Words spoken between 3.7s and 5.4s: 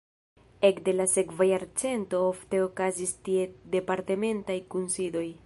departementaj kunsidoj.